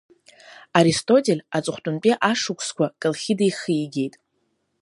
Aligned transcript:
Аристотель 0.77 1.41
аҵыхәтәантәи 1.57 2.19
ишықәсқәа 2.31 2.85
Колхида 3.01 3.43
ихигеит. 3.49 4.15